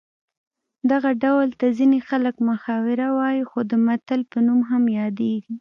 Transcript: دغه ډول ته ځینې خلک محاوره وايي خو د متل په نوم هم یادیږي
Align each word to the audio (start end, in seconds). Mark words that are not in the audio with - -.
دغه 0.91 1.09
ډول 1.23 1.49
ته 1.59 1.65
ځینې 1.77 1.99
خلک 2.09 2.35
محاوره 2.49 3.07
وايي 3.19 3.43
خو 3.49 3.59
د 3.71 3.73
متل 3.85 4.21
په 4.31 4.37
نوم 4.47 4.59
هم 4.71 4.83
یادیږي 4.99 5.49